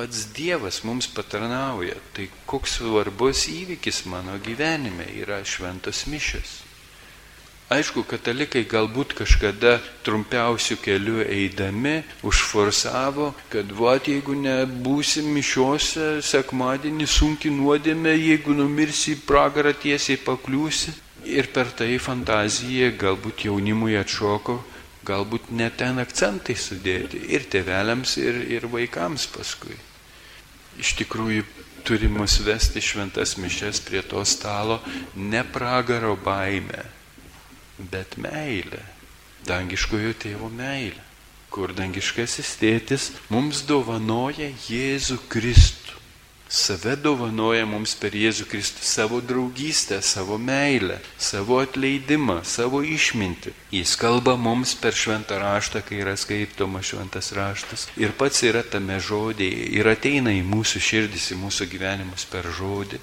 pats 0.00 0.32
Dievas 0.32 0.80
mums 0.80 1.06
patarnauja. 1.12 1.98
Tai 2.16 2.24
koks 2.48 2.78
svarbus 2.78 3.44
įvykis 3.52 4.06
mano 4.08 4.38
gyvenime 4.40 5.04
yra 5.20 5.42
šventos 5.44 6.06
mišės. 6.08 6.52
Aišku, 7.70 8.02
katalikai 8.08 8.64
galbūt 8.66 9.12
kažkada 9.18 9.74
trumpiausių 10.06 10.76
kelių 10.82 11.20
eidami 11.22 12.00
užforsavo, 12.26 13.28
kad 13.52 13.70
vat 13.76 14.08
jeigu 14.10 14.34
nebūsi 14.40 15.22
mišiuose 15.26 16.08
sekmadienį 16.26 17.06
sunki 17.06 17.52
nuodėmė, 17.54 18.16
jeigu 18.16 18.56
numirsi 18.56 19.18
pragarą 19.28 19.74
tiesiai 19.84 20.18
pakliūsi. 20.24 20.96
Ir 21.28 21.52
per 21.52 21.70
tai 21.76 21.92
fantazija 22.00 22.88
galbūt 23.04 23.44
jaunimui 23.50 24.00
atšoko, 24.00 24.56
galbūt 25.06 25.52
net 25.60 25.78
ten 25.84 26.00
akcentai 26.02 26.56
sudėti 26.56 27.22
ir 27.36 27.46
tėveliams, 27.52 28.16
ir, 28.24 28.42
ir 28.56 28.66
vaikams 28.72 29.28
paskui 29.36 29.78
iš 30.80 30.94
tikrųjų 31.00 31.44
turi 31.84 32.08
mus 32.12 32.38
vesti 32.44 32.82
šventas 32.84 33.36
mišes 33.40 33.80
prie 33.86 34.02
to 34.02 34.24
stalo 34.28 34.80
ne 35.16 35.42
pragaro 35.44 36.16
baime, 36.16 36.84
bet 37.92 38.16
meilė, 38.20 38.82
dangiškojo 39.48 40.12
tėvo 40.20 40.50
meilė, 40.52 41.00
kur 41.50 41.72
dangiškasis 41.74 42.54
tėtis 42.60 43.10
mums 43.32 43.64
dovanoja 43.68 44.50
Jėzų 44.68 45.18
Kristų 45.32 45.79
save 46.50 46.96
dovanoja 46.98 47.62
mums 47.70 47.92
per 47.94 48.16
Jėzų 48.18 48.48
Kristų 48.50 48.82
savo 48.82 49.20
draugystę, 49.22 50.00
savo 50.02 50.34
meilę, 50.38 50.96
savo 51.14 51.60
atleidimą, 51.62 52.40
savo 52.42 52.80
išmintį. 52.82 53.52
Jis 53.70 53.94
kalba 54.00 54.34
mums 54.34 54.74
per 54.74 54.96
šventą 54.98 55.38
raštą, 55.38 55.84
kai 55.86 56.00
yra 56.02 56.16
skaitomas 56.18 56.90
šventas 56.90 57.30
raštas. 57.38 57.86
Ir 57.94 58.16
pats 58.18 58.42
yra 58.42 58.64
tame 58.66 58.98
žodėje 58.98 59.68
ir 59.78 59.90
ateina 59.92 60.34
į 60.34 60.42
mūsų 60.50 60.82
širdis, 60.82 61.30
į 61.30 61.38
mūsų 61.44 61.68
gyvenimus 61.70 62.26
per 62.32 62.50
žodį. 62.58 62.98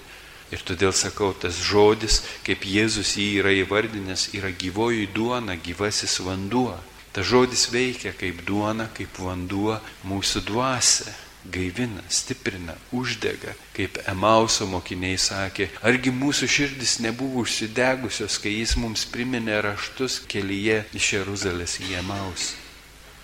Ir 0.51 0.63
todėl 0.67 0.91
sakau, 0.95 1.31
tas 1.31 1.55
žodis, 1.55 2.21
kaip 2.43 2.67
Jėzus 2.67 3.15
jį 3.19 3.29
yra 3.41 3.53
įvardinęs, 3.63 4.29
yra 4.35 4.51
gyvoji 4.51 5.07
duona, 5.15 5.55
gyvasis 5.55 6.19
vanduo. 6.23 6.75
Tas 7.15 7.27
žodis 7.27 7.69
veikia 7.71 8.11
kaip 8.15 8.43
duona, 8.47 8.89
kaip 8.95 9.15
vanduo 9.23 9.79
mūsų 10.07 10.43
dvasia 10.51 11.15
gaivina, 11.45 12.03
stiprina, 12.09 12.75
uždega, 12.91 13.53
kaip 13.75 13.99
Emauso 14.07 14.67
mokiniai 14.67 15.17
sakė, 15.21 15.69
argi 15.85 16.11
mūsų 16.11 16.49
širdis 16.51 16.97
nebuvo 17.03 17.45
užsidegusios, 17.45 18.39
kai 18.43 18.57
jis 18.57 18.75
mums 18.81 19.05
priminė 19.11 19.61
raštus 19.65 20.19
kelyje 20.27 20.83
iš 20.97 21.13
Jeruzalės 21.17 21.77
į 21.85 21.97
Emaus. 22.01 22.51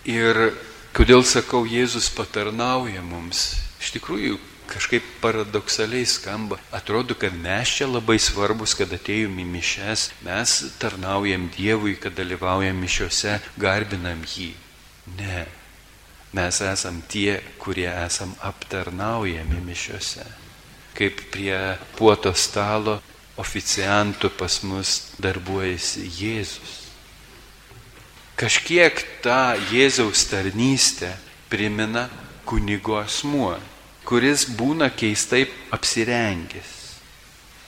Ir 0.07 0.53
kodėl 0.95 1.23
sakau, 1.27 1.65
Jėzus 1.67 2.09
patarnauja 2.15 3.03
mums, 3.03 3.53
iš 3.81 3.93
tikrųjų 3.97 4.39
kažkaip 4.73 5.03
paradoksaliai 5.21 6.05
skamba. 6.05 6.57
Atrodo, 6.71 7.15
kad 7.15 7.35
mes 7.35 7.69
čia 7.77 7.87
labai 7.87 8.17
svarbus, 8.19 8.75
kad 8.77 8.93
atėjom 8.95 9.35
į 9.43 9.47
mišes, 9.55 10.07
mes 10.25 10.55
tarnaujam 10.81 11.49
Dievui, 11.53 11.97
kad 11.99 12.15
dalyvaujam 12.17 12.79
mišiuose, 12.81 13.37
garbinam 13.59 14.23
jį. 14.27 14.53
Ne, 15.19 15.43
Mes 16.33 16.61
esam 16.65 17.01
tie, 17.07 17.37
kurie 17.61 17.89
esam 17.89 18.33
aptarnaujami 18.41 19.59
mišiuose. 19.61 20.25
Kaip 20.97 21.21
prie 21.33 21.57
puoto 21.97 22.33
stalo 22.33 22.99
oficiantų 23.37 24.29
pas 24.37 24.59
mus 24.65 24.93
darbuojasi 25.21 26.05
Jėzus. 26.19 26.73
Kažkiek 28.37 28.97
tą 29.21 29.53
Jėzaus 29.69 30.25
tarnystę 30.29 31.11
primena 31.49 32.07
kunigo 32.49 32.97
asmuo, 32.97 33.55
kuris 34.05 34.47
būna 34.57 34.89
keistai 34.89 35.45
apsirengęs. 35.73 36.71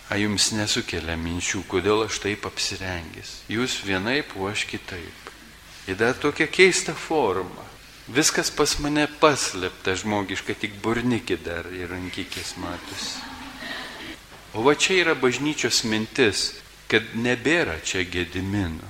A 0.09 0.17
jums 0.21 0.51
nesukelia 0.53 1.15
minčių, 1.17 1.63
kodėl 1.69 2.05
aš 2.05 2.19
taip 2.21 2.45
apsirengęs. 2.49 3.39
Jūs 3.49 3.79
vienaip, 3.85 4.35
o 4.37 4.49
aš 4.49 4.67
kitaip. 4.69 5.31
Ir 5.89 5.97
dar 5.97 6.13
tokia 6.17 6.45
keista 6.49 6.93
forma. 6.93 7.64
Viskas 8.05 8.51
pas 8.53 8.69
mane 8.83 9.07
paslėpta 9.21 9.95
žmogiška, 9.97 10.53
tik 10.61 10.75
burnikį 10.83 11.39
dar 11.41 11.65
ir 11.73 11.89
rankykės 11.89 12.53
matus. 12.61 13.15
O 14.53 14.61
va 14.61 14.75
čia 14.77 14.99
yra 15.01 15.15
bažnyčios 15.17 15.81
mintis, 15.89 16.51
kad 16.87 17.15
nebėra 17.17 17.79
čia 17.81 18.05
gedimino. 18.05 18.85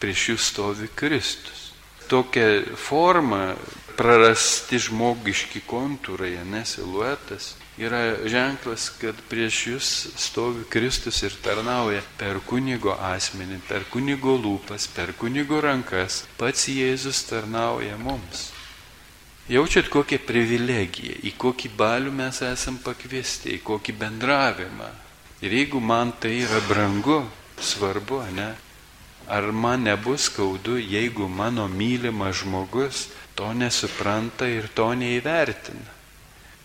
Prieš 0.00 0.28
jūs 0.30 0.46
stovi 0.52 0.86
Kristus. 0.94 1.69
Tokia 2.10 2.74
forma, 2.74 3.54
prarasti 3.94 4.80
žmogiški 4.82 5.60
kontūrai, 5.68 6.32
nesiluetas, 6.48 7.52
yra 7.78 8.00
ženklas, 8.28 8.88
kad 9.00 9.18
prieš 9.30 9.58
jūs 9.68 9.90
stovi 10.18 10.64
Kristus 10.72 11.20
ir 11.22 11.36
tarnauja 11.44 12.00
per 12.18 12.40
kunigo 12.46 12.96
asmenį, 12.96 13.60
per 13.68 13.84
kunigo 13.92 14.34
lūpas, 14.40 14.88
per 14.94 15.12
kunigo 15.20 15.60
rankas. 15.62 16.24
Pats 16.40 16.66
Jėzus 16.72 17.22
tarnauja 17.28 17.98
mums. 18.00 18.48
Jaučiat 19.50 19.88
kokią 19.90 20.20
privilegiją, 20.22 21.16
į 21.26 21.34
kokį 21.40 21.72
balių 21.76 22.12
mes 22.14 22.40
esam 22.46 22.76
pakviesti, 22.84 23.56
į 23.56 23.62
kokį 23.66 23.96
bendravimą. 23.98 24.90
Ir 25.42 25.56
jeigu 25.56 25.80
man 25.80 26.12
tai 26.20 26.36
yra 26.44 26.60
brangu, 26.68 27.22
svarbu, 27.58 28.20
ne? 28.36 28.52
Ar 29.30 29.52
man 29.54 29.86
nebus 29.86 30.26
skaudu, 30.26 30.74
jeigu 30.80 31.28
mano 31.28 31.68
mylimas 31.70 32.42
žmogus 32.42 33.06
to 33.38 33.52
nesupranta 33.54 34.48
ir 34.50 34.66
to 34.74 34.90
neįvertina? 34.98 36.00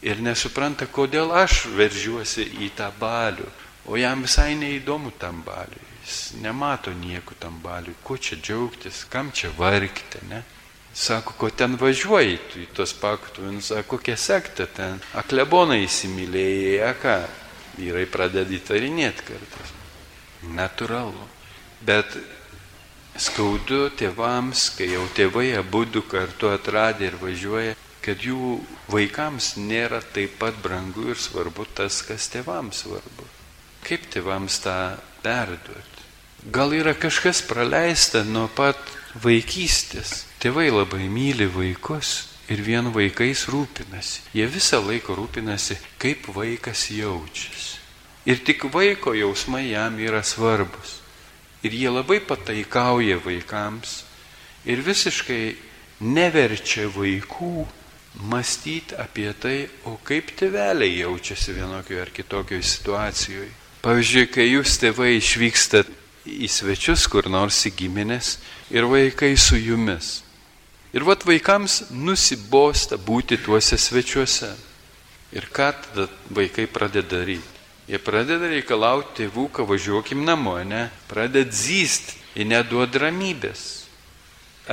ir 0.06 0.22
nesupranta, 0.22 0.86
kodėl 0.86 1.34
aš 1.34 1.66
veržiuosi 1.76 2.46
į 2.66 2.72
tą 2.78 2.92
balių, 3.00 3.48
o 3.90 3.98
jam 3.98 4.26
visai 4.26 4.54
neįdomu 4.58 5.14
tam 5.20 5.42
baliui. 5.46 5.94
Jis 6.06 6.36
nemato 6.42 6.94
nieko 6.94 7.34
tam 7.42 7.58
baliui, 7.64 7.96
ko 8.06 8.18
čia 8.18 8.38
džiaugtis, 8.38 9.06
kam 9.10 9.32
čia 9.34 9.50
vargti, 9.58 10.22
ne? 10.30 10.44
Sako, 10.96 11.34
ko 11.40 11.50
ten 11.50 11.76
važiuoji, 11.76 12.38
tu 12.52 12.62
į 12.62 12.68
tos 12.78 12.94
paktuvins, 12.96 13.72
sako, 13.72 13.98
kokia 13.98 14.16
sekta 14.16 14.68
ten. 14.72 15.02
Aklebonai 15.18 15.82
įsimylėjai, 15.84 16.94
ką? 17.02 17.18
Vyrai 17.76 18.06
pradeda 18.08 18.54
įtarinėti 18.56 19.26
kartais. 19.28 19.74
Naturalu. 20.56 21.26
Bet 21.84 22.14
skaudu 23.18 23.90
tėvams, 23.96 24.70
kai 24.78 24.92
jau 24.92 25.06
tėvai 25.16 25.54
abu 25.60 25.86
du 25.88 26.04
kartu 26.04 26.52
atradė 26.52 27.10
ir 27.10 27.18
važiuoja, 27.22 27.76
kad 28.06 28.22
jų 28.22 28.60
vaikams 28.92 29.56
nėra 29.58 30.02
taip 30.14 30.38
pat 30.42 30.58
brangu 30.62 31.10
ir 31.14 31.20
svarbu 31.20 31.66
tas, 31.78 32.02
kas 32.06 32.30
tėvams 32.34 32.84
svarbu. 32.84 33.28
Kaip 33.86 34.06
tėvams 34.14 34.60
tą 34.66 34.78
perduoti? 35.24 36.04
Gal 36.54 36.76
yra 36.78 36.94
kažkas 36.94 37.42
praleista 37.46 38.22
nuo 38.26 38.46
pat 38.54 38.78
vaikystės. 39.24 40.26
Tėvai 40.44 40.68
labai 40.70 41.08
myli 41.10 41.48
vaikus 41.50 42.28
ir 42.52 42.62
vien 42.62 42.92
vaikais 42.94 43.48
rūpinasi. 43.50 44.28
Jie 44.38 44.46
visą 44.52 44.82
laiką 44.86 45.16
rūpinasi, 45.18 45.80
kaip 46.02 46.30
vaikas 46.36 46.90
jaučiasi. 46.94 47.82
Ir 48.30 48.42
tik 48.46 48.68
vaiko 48.74 49.14
jausmai 49.18 49.68
jam 49.72 49.98
yra 50.02 50.22
svarbus. 50.26 51.00
Ir 51.66 51.74
jie 51.74 51.90
labai 51.90 52.20
pataikauja 52.22 53.18
vaikams 53.24 54.04
ir 54.70 54.84
visiškai 54.86 55.56
neverčia 56.06 56.86
vaikų 56.94 57.66
mąstyti 58.30 58.96
apie 59.00 59.32
tai, 59.34 59.68
o 59.86 59.98
kaip 60.04 60.32
tėveliai 60.38 61.02
jaučiasi 61.02 61.56
vienokioje 61.58 62.02
ar 62.02 62.12
kitokioje 62.16 62.64
situacijoje. 62.64 63.52
Pavyzdžiui, 63.86 64.28
kai 64.34 64.46
jūs 64.50 64.78
tėvai 64.82 65.16
išvykstat 65.20 65.90
į 66.26 66.48
svečius 66.50 67.06
kur 67.12 67.28
nors 67.30 67.60
į 67.70 67.74
giminės 67.82 68.38
ir 68.74 68.88
vaikai 68.90 69.36
su 69.38 69.60
jumis. 69.60 70.22
Ir 70.96 71.04
vat 71.06 71.26
vaikams 71.28 71.92
nusibosta 71.92 72.98
būti 72.98 73.38
tuose 73.44 73.78
svečiuose. 73.78 74.54
Ir 75.36 75.50
ką 75.52 75.74
tada 75.84 76.08
vaikai 76.32 76.70
pradeda 76.72 77.18
daryti? 77.18 77.55
Jie 77.86 78.00
pradeda 78.02 78.48
reikalauti 78.50 79.20
tėvų, 79.20 79.44
kad 79.54 79.68
važiuokim 79.70 80.24
namo, 80.26 80.56
ne? 80.66 80.88
Pradeda 81.06 81.54
zyst 81.54 82.16
ir 82.34 82.48
neduod 82.50 82.98
ramybės. 82.98 83.86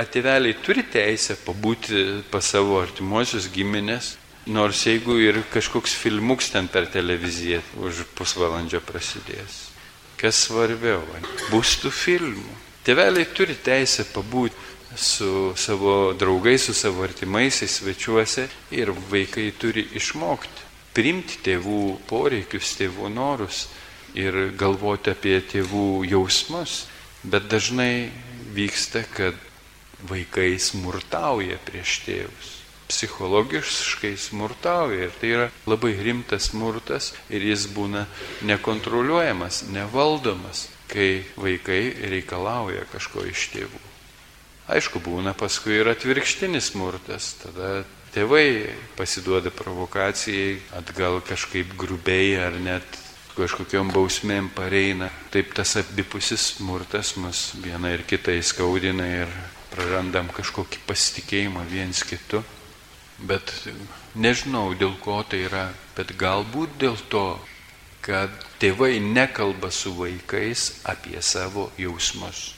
Atėveliai 0.01 0.55
turi 0.65 0.81
teisę 0.89 1.35
pabūti 1.45 2.23
pas 2.33 2.47
savo 2.49 2.79
artimuosius 2.81 3.45
giminės, 3.53 4.15
nors 4.49 4.81
jeigu 4.87 5.19
ir 5.21 5.37
kažkoks 5.53 5.93
filmuks 5.93 6.49
ten 6.55 6.65
per 6.73 6.89
televiziją 6.89 7.61
už 7.85 8.01
pusvalandžio 8.17 8.81
prasidės. 8.81 9.61
Kas 10.17 10.41
svarbiau, 10.47 11.05
bus 11.53 11.77
tų 11.83 11.93
filmų. 11.93 12.57
Tėveliai 12.83 13.29
turi 13.29 13.53
teisę 13.53 14.07
pabūti 14.09 14.97
su 14.97 15.53
savo 15.53 16.15
draugais, 16.17 16.65
su 16.65 16.73
savo 16.73 17.05
artimaisiais 17.05 17.77
svečiuose 17.77 18.49
ir 18.73 18.89
vaikai 19.13 19.51
turi 19.53 19.85
išmokti 20.01 20.72
priimti 20.93 21.39
tėvų 21.45 21.81
poreikius, 22.09 22.75
tėvų 22.79 23.09
norus 23.13 23.67
ir 24.17 24.53
galvoti 24.57 25.13
apie 25.13 25.39
tėvų 25.41 26.03
jausmus, 26.09 26.85
bet 27.23 27.49
dažnai 27.49 28.11
vyksta, 28.53 29.03
kad 29.09 29.37
vaikai 30.09 30.57
smurtauja 30.59 31.57
prieš 31.65 32.01
tėvus. 32.05 32.51
Psichologiškai 32.91 34.13
smurtauja 34.19 35.07
ir 35.07 35.13
tai 35.17 35.29
yra 35.31 35.47
labai 35.65 35.95
rimtas 36.03 36.51
smurtas 36.51 37.13
ir 37.31 37.45
jis 37.47 37.65
būna 37.73 38.03
nekontroliuojamas, 38.45 39.63
nevaldomas, 39.73 40.67
kai 40.91 41.23
vaikai 41.39 41.95
reikalauja 42.11 42.83
kažko 42.91 43.25
iš 43.31 43.47
tėvų. 43.55 43.81
Aišku, 44.73 45.01
būna 45.03 45.33
paskui 45.35 45.79
ir 45.79 45.89
atvirkštinis 45.91 46.69
smurtas, 46.71 47.33
tada 47.41 47.81
tėvai 48.13 48.69
pasiduoda 48.97 49.51
provokacijai, 49.53 50.59
atgal 50.77 51.19
kažkaip 51.25 51.73
grubiai 51.77 52.35
ar 52.37 52.57
net 52.61 52.99
kažkokiam 53.33 53.89
bausmėm 53.93 54.51
pareina. 54.53 55.09
Taip 55.33 55.53
tas 55.57 55.75
abipusis 55.81 56.53
smurtas 56.53 57.15
mus 57.17 57.51
vieną 57.63 57.93
ir 57.95 58.05
kitą 58.09 58.35
įskaudina 58.37 59.07
ir 59.23 59.33
prarandam 59.73 60.29
kažkokį 60.33 60.83
pasitikėjimą 60.87 61.65
viens 61.71 62.03
kitu. 62.05 62.43
Bet 63.23 63.53
nežinau 64.15 64.73
dėl 64.77 64.93
ko 65.01 65.21
tai 65.25 65.45
yra, 65.47 65.67
bet 65.97 66.13
galbūt 66.19 66.77
dėl 66.81 66.97
to, 67.09 67.27
kad 68.03 68.33
tėvai 68.61 68.97
nekalba 69.01 69.71
su 69.71 69.93
vaikais 69.95 70.83
apie 70.89 71.21
savo 71.23 71.69
jausmus. 71.79 72.51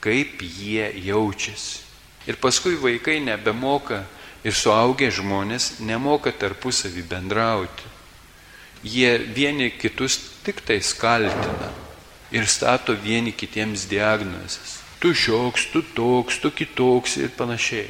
Kaip 0.00 0.40
jie 0.42 0.90
jaučiasi. 1.06 1.86
Ir 2.28 2.36
paskui 2.40 2.76
vaikai 2.76 3.20
nebemoka 3.24 4.02
ir 4.44 4.56
suaugę 4.56 5.10
žmonės 5.12 5.80
nemoka 5.84 6.32
tarpusavį 6.32 7.04
bendrauti. 7.08 7.88
Jie 8.82 9.18
vieni 9.36 9.70
kitus 9.70 10.16
tik 10.44 10.62
tai 10.64 10.80
skaltina 10.80 11.68
ir 12.32 12.46
stato 12.48 12.94
vieni 12.96 13.32
kitiems 13.32 13.84
diagnozes. 13.90 14.78
Tu 15.00 15.12
šioks, 15.16 15.66
tu 15.72 15.82
toks, 15.82 16.38
tu 16.40 16.50
kitoks 16.50 17.16
ir 17.20 17.32
panašiai. 17.36 17.88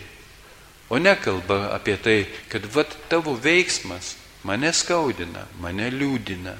O 0.90 0.98
nekalba 0.98 1.70
apie 1.74 1.96
tai, 1.96 2.26
kad 2.50 2.66
vat 2.74 2.96
tavo 3.08 3.36
veiksmas 3.38 4.16
mane 4.42 4.72
skaudina, 4.74 5.46
mane 5.62 5.90
liūdina, 5.90 6.56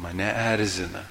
mane 0.00 0.28
erzina. 0.52 1.04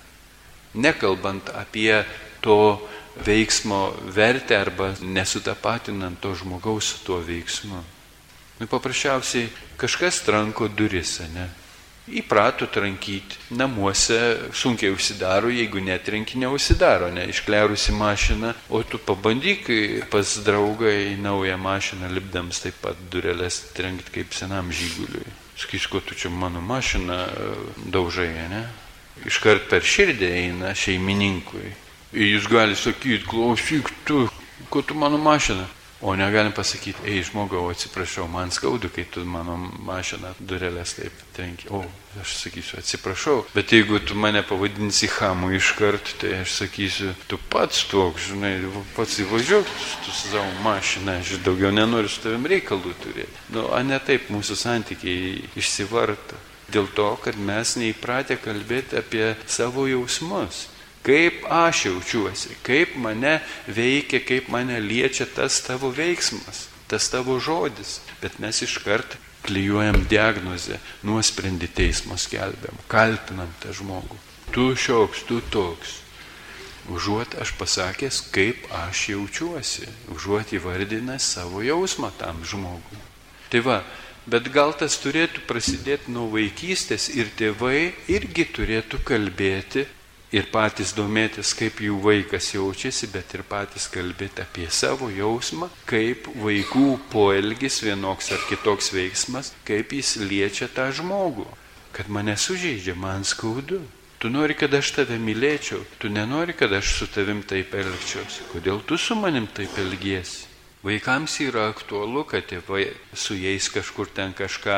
Nekalbant 0.73 1.49
apie 1.53 2.05
to 2.41 2.79
veiksmo 3.25 3.93
vertę 4.15 4.57
arba 4.57 4.93
nesutapatinant 5.01 6.21
to 6.21 6.33
žmogaus 6.35 6.93
su 6.93 7.05
tuo 7.05 7.21
veiksmu. 7.21 7.98
Nu, 8.59 8.67
paprasčiausiai 8.67 9.47
kažkas 9.79 10.19
tranko 10.27 10.67
duris, 10.67 11.21
ne? 11.33 11.47
Įprato 12.09 12.65
trankyti. 12.67 13.37
Namuose 13.55 14.17
sunkiai 14.51 14.91
užsidaro, 14.91 15.51
jeigu 15.53 15.79
netrenki, 15.79 16.39
neužsidaro, 16.41 17.07
ne? 17.15 17.27
Išklerusi 17.31 17.95
mašiną, 17.95 18.51
o 18.69 18.81
tu 18.83 18.99
pabandyk 18.99 19.69
pas 20.11 20.35
draugą 20.43 20.91
į 20.91 21.15
naują 21.23 21.55
mašiną 21.61 22.11
lipdams 22.11 22.59
taip 22.65 22.81
pat 22.83 22.99
durelės 23.13 23.61
trenkti 23.77 24.17
kaip 24.19 24.35
senam 24.35 24.73
žyguliui. 24.75 25.37
Sakys, 25.59 25.87
ko 25.87 26.03
tu 26.03 26.15
čia 26.15 26.31
mano 26.31 26.59
mašiną 26.59 27.15
e, 27.15 27.49
daužai, 27.95 28.31
ne? 28.51 28.63
Iškart 29.27 29.69
per 29.71 29.83
širdį 29.83 30.35
eina 30.43 30.75
šeimininkui. 30.75 31.71
Ir 32.11 32.31
jis 32.33 32.47
gali 32.51 32.75
sakyti, 32.75 33.23
klausyk 33.27 33.91
tu, 34.07 34.25
ko 34.71 34.81
tu 34.81 34.95
mano 34.99 35.19
mašiną. 35.21 35.67
O 36.01 36.15
negalim 36.15 36.51
pasakyti, 36.55 37.03
ei 37.03 37.23
žmogau, 37.23 37.65
atsiprašau, 37.73 38.27
man 38.31 38.53
skaudu, 38.55 38.87
kai 38.87 39.03
tu 39.03 39.25
mano 39.27 39.57
mašiną 39.83 40.31
durelės 40.39 40.93
taip 40.95 41.17
trenki. 41.35 41.67
O, 41.75 41.81
aš 42.21 42.37
sakysiu, 42.39 42.77
atsiprašau, 42.79 43.41
bet 43.51 43.73
jeigu 43.75 43.99
tu 43.99 44.15
mane 44.15 44.39
pavadinsi 44.47 45.09
hamu 45.17 45.51
iškart, 45.57 46.13
tai 46.21 46.37
aš 46.37 46.55
sakysiu, 46.61 47.11
tu 47.27 47.41
pats 47.51 47.83
toks, 47.91 48.29
žinai, 48.31 48.53
pats 48.95 49.19
įvažiuok 49.25 49.75
tu 50.05 50.15
su 50.15 50.31
savo 50.31 50.47
mašina, 50.63 51.17
aš 51.19 51.35
daugiau 51.43 51.73
nenoriu 51.75 52.07
su 52.07 52.23
tavim 52.23 52.47
reikalų 52.47 52.95
turėti. 53.03 53.45
Nu, 53.51 53.67
o 53.67 53.83
ne 53.83 53.99
taip 53.99 54.31
mūsų 54.31 54.55
santykiai 54.55 55.35
išsivarta. 55.59 56.39
Dėl 56.71 56.87
to, 56.95 57.11
kad 57.19 57.35
mes 57.35 57.75
neįpratę 57.81 58.39
kalbėti 58.39 58.95
apie 59.01 59.33
savo 59.49 59.89
jausmus 59.89 60.68
kaip 61.03 61.45
aš 61.49 61.85
jaučiuosi, 61.85 62.57
kaip 62.65 62.95
mane 62.99 63.39
veikia, 63.67 64.19
kaip 64.25 64.49
mane 64.51 64.79
liečia 64.83 65.25
tas 65.25 65.61
tavo 65.65 65.91
veiksmas, 65.95 66.67
tas 66.87 67.09
tavo 67.09 67.39
žodis. 67.39 67.99
Bet 68.21 68.39
mes 68.39 68.61
iškart 68.65 69.17
klyjuojam 69.47 70.03
diagnozę, 70.09 70.79
nuosprendį 71.07 71.69
teismo 71.75 72.17
skelbiam, 72.19 72.75
kaltinam 72.91 73.51
tą 73.63 73.73
žmogų. 73.75 74.17
Tu 74.51 74.73
šioks, 74.75 75.23
tu 75.29 75.39
toks. 75.53 75.99
Užuot 76.89 77.35
aš 77.37 77.53
pasakęs, 77.59 78.23
kaip 78.33 78.65
aš 78.73 79.09
jaučiuosi, 79.11 79.85
užuot 80.15 80.55
įvardinęs 80.57 81.27
savo 81.35 81.61
jausmą 81.61 82.09
tam 82.17 82.41
žmogui. 82.41 82.97
Tai 83.53 83.61
va, 83.65 83.77
bet 84.25 84.49
gal 84.53 84.73
tas 84.77 84.97
turėtų 85.01 85.43
prasidėti 85.49 86.09
nuo 86.13 86.25
vaikystės 86.33 87.11
ir 87.13 87.29
tėvai 87.37 87.93
irgi 88.09 88.47
turėtų 88.57 89.03
kalbėti 89.05 89.85
ir 90.35 90.49
patys 90.53 90.93
domėtis, 90.97 91.53
kaip 91.57 91.79
jų 91.81 91.97
vaikas 92.03 92.51
jaučiasi, 92.53 93.09
bet 93.13 93.33
ir 93.37 93.43
patys 93.49 93.87
kalbėti 93.91 94.43
apie 94.43 94.67
savo 94.73 95.09
jausmą, 95.13 95.69
kaip 95.89 96.29
vaikų 96.41 96.99
poelgis 97.13 97.81
vienoks 97.85 98.31
ar 98.35 98.43
kitoks 98.49 98.91
veiksmas, 98.93 99.53
kaip 99.67 99.95
jis 99.97 100.17
liečia 100.21 100.69
tą 100.73 100.89
žmogų. 100.95 101.47
Kad 101.95 102.11
mane 102.13 102.37
sužeidžia, 102.37 102.93
man 102.95 103.25
skaudu. 103.25 103.81
Tu 104.19 104.29
nori, 104.29 104.53
kad 104.53 104.73
aš 104.75 104.91
tave 104.97 105.15
mylėčiau, 105.15 105.79
tu 105.97 106.11
nenori, 106.11 106.53
kad 106.53 106.73
aš 106.75 106.91
su 106.97 107.07
tavim 107.07 107.39
taip 107.47 107.71
elgčiausi. 107.73 108.49
Kodėl 108.51 108.83
tu 108.85 108.99
su 108.99 109.15
manim 109.15 109.47
taip 109.47 109.77
elgiesi? 109.79 110.48
Vaikams 110.79 111.33
yra 111.43 111.65
aktualu, 111.73 112.21
kad 112.23 112.45
tėvai 112.47 112.85
su 113.11 113.35
jais 113.35 113.65
kažkur 113.67 114.07
ten 114.15 114.31
kažką 114.31 114.77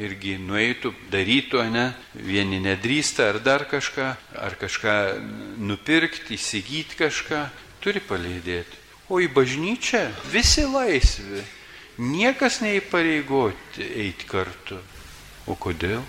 irgi 0.00 0.38
nueitų, 0.40 0.94
darytų, 1.12 1.66
ne? 1.68 1.90
Vieni 2.16 2.56
nedrįsta 2.64 3.26
ar 3.34 3.40
dar 3.44 3.66
kažką, 3.68 4.06
ar 4.32 4.56
kažką 4.56 4.94
nupirkti, 5.60 6.38
įsigyti 6.38 6.96
kažką, 7.02 7.42
turi 7.84 8.00
palydėti. 8.00 8.80
O 9.12 9.20
į 9.20 9.28
bažnyčią 9.36 10.06
visi 10.32 10.64
laisvi, 10.64 11.44
niekas 12.00 12.62
neįpareigoti 12.64 13.92
eiti 14.06 14.32
kartu. 14.32 14.80
O 15.44 15.52
kodėl? 15.52 16.00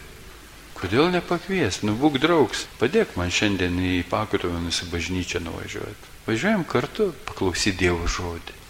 Kodėl 0.79 1.12
nepakvies? 1.12 1.84
Nu, 1.84 1.99
būk 1.99 2.15
draugs, 2.23 2.63
padėk 2.79 3.17
man 3.19 3.27
šiandien 3.27 3.75
į 3.75 3.93
pakotovę 4.08 4.63
nusibažnyčią 4.63 5.43
nuvažiuoti. 5.43 6.12
Važiuojam 6.32 6.63
kartu, 6.63 7.12
paklausy 7.27 7.75
Dievo 7.75 8.08
žodį. 8.08 8.62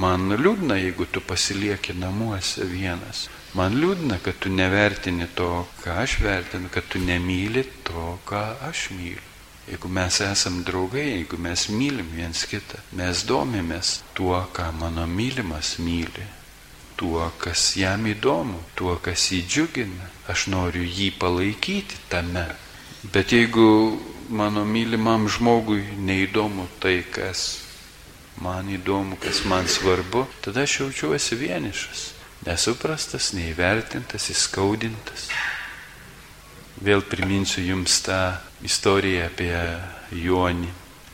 Man 0.00 0.30
liūdna, 0.32 0.78
jeigu 0.80 1.04
tu 1.12 1.20
pasilieki 1.20 1.92
namuose 1.98 2.64
vienas. 2.64 3.26
Man 3.58 3.74
liūdna, 3.82 4.20
kad 4.24 4.38
tu 4.40 4.52
nevertini 4.52 5.26
to, 5.36 5.66
ką 5.82 5.96
aš 6.04 6.14
vertinu, 6.24 6.70
kad 6.72 6.86
tu 6.88 7.02
nemyli 7.02 7.64
to, 7.84 8.04
ką 8.28 8.44
aš 8.68 8.86
myliu. 8.96 9.26
Jeigu 9.68 9.90
mes 9.92 10.20
esam 10.24 10.62
draugai, 10.66 11.04
jeigu 11.18 11.38
mes 11.38 11.66
mylim 11.68 12.08
viens 12.14 12.46
kitą, 12.48 12.80
mes 12.96 13.24
domimės 13.28 14.00
tuo, 14.16 14.38
ką 14.56 14.70
mano 14.78 15.04
mylimas 15.06 15.76
myli, 15.78 16.24
tuo, 16.96 17.28
kas 17.38 17.76
jam 17.76 18.06
įdomu, 18.08 18.62
tuo, 18.78 18.96
kas 19.04 19.28
jį 19.34 19.40
džiugina. 19.46 20.08
Aš 20.32 20.48
noriu 20.54 20.86
jį 20.86 21.10
palaikyti 21.20 22.00
tame. 22.08 22.46
Bet 23.12 23.34
jeigu 23.36 23.98
mano 24.30 24.64
mylimam 24.64 25.28
žmogui 25.28 25.82
neįdomu 25.98 26.70
tai, 26.80 27.02
kas 27.10 27.69
man 28.38 28.68
įdomu, 28.70 29.18
kas 29.20 29.42
man 29.44 29.68
svarbu, 29.68 30.26
tada 30.44 30.62
aš 30.62 30.80
jaučiuosi 30.80 31.38
vienišas, 31.40 32.04
nesuprastas, 32.46 33.32
neįvertintas, 33.36 34.30
įskaudintas. 34.32 35.28
Vėl 36.80 37.02
priminsiu 37.04 37.64
jums 37.66 37.98
tą 38.06 38.20
istoriją 38.64 39.26
apie 39.28 39.52
Jonį. 40.16 40.70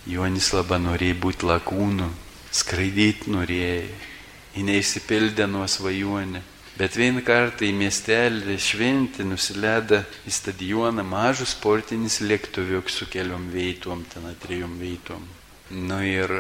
Jonis 0.07 0.53
labai 0.55 0.79
norėjo 0.79 1.17
būti 1.25 1.49
lakūnu, 1.49 2.07
skraidyti 2.55 3.33
norėjo, 3.35 3.89
jį 4.55 4.67
neįsipildė 4.69 5.49
nuo 5.51 5.67
svajonę. 5.67 6.45
Bet 6.77 6.95
vieną 7.01 7.23
kartą 7.25 7.65
į 7.65 7.73
miestelį 7.73 8.59
šventį 8.61 9.25
nusileido 9.25 10.03
į 10.29 10.35
stadioną 10.37 11.03
mažus 11.09 11.55
sportinis 11.57 12.21
lėktuviuk 12.21 12.93
su 12.93 13.09
keliom 13.09 13.49
veitom, 13.51 14.05
ten 14.13 14.29
trijom 14.43 14.77
veitom. 14.79 15.25
Nu 15.69 15.99
ir 15.99 16.31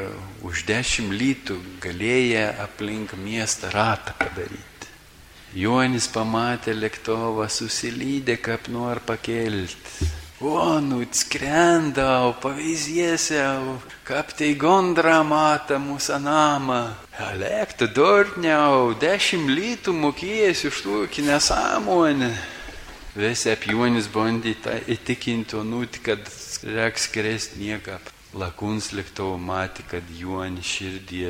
už 0.46 0.62
dešimt 0.68 1.10
lytų 1.10 1.56
galėję 1.82 2.44
aplink 2.62 3.16
miestą 3.18 3.72
ratą 3.74 4.14
padaryti. 4.20 4.86
Jonis 5.50 6.06
pamatė 6.06 6.76
lėktuvą, 6.76 7.48
susilydė, 7.50 8.36
kaip 8.38 8.70
nor 8.70 9.02
pakelti. 9.02 10.06
O, 10.38 10.78
nu, 10.78 11.00
skrendau, 11.10 12.36
pavyzdėsiau, 12.38 13.80
kaip 14.06 14.30
tai 14.38 14.54
gondra 14.54 15.18
mata 15.26 15.80
mūsų 15.82 16.22
namą. 16.22 16.80
Lektų 17.42 17.90
dortniau, 17.98 18.92
dešimt 18.94 19.50
lytų 19.50 19.96
mokėjęs 20.06 20.68
iš 20.70 20.84
tų 20.86 21.06
kinesąmonę. 21.10 22.30
Visi 23.18 23.50
apjuonis 23.50 24.06
bandė 24.06 24.54
įtikinti, 24.86 25.64
nu, 25.66 25.82
kad 26.04 26.22
reiks 26.62 27.10
krėsti 27.10 27.64
niekap 27.64 28.12
lakūns 28.34 28.90
lėktuvo 28.96 29.36
matė, 29.38 29.84
kad 29.90 30.08
juoni 30.18 30.64
širdį 30.64 31.20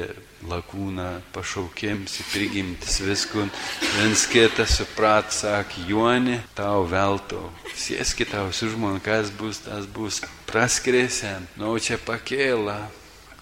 lakūną 0.49 1.09
pašaukėms 1.35 2.17
į 2.23 2.27
prigimtis 2.33 3.01
viskun, 3.05 3.51
viens 3.97 4.27
kitą 4.31 4.67
suprat, 4.71 5.33
sakė, 5.35 5.85
juoni, 5.91 6.39
tau 6.57 6.87
veltau, 6.89 7.51
sėski 7.75 8.27
tau 8.31 8.49
su 8.55 8.71
žmon, 8.73 9.01
kas 9.05 9.31
bus, 9.35 9.63
tas 9.67 9.87
bus, 9.87 10.23
praskrėsiam, 10.49 11.47
nu 11.61 11.77
čia 11.83 11.99
pakėlą, 12.03 12.79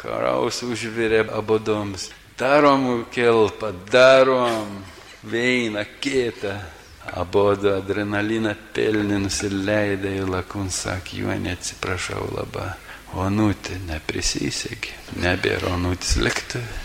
karaus 0.01 0.63
užvirė 0.67 1.25
abodoms, 1.33 2.11
darom 2.39 3.05
kelpą, 3.15 3.73
darom, 3.91 4.81
veina, 5.23 5.87
kitą. 6.01 6.59
Abodo 7.05 7.75
adrenaliną 7.77 8.55
pelnį 8.73 9.19
nusileidė 9.27 10.15
į 10.23 10.25
lakūn, 10.25 10.71
sakė, 10.73 11.19
juoni 11.21 11.53
atsiprašau 11.53 12.23
labai. 12.33 12.71
Onutė 13.15 13.77
neprisisekė, 13.87 14.95
nebėra 15.23 15.75
onutis 15.77 16.17
lėktuvė. 16.19 16.81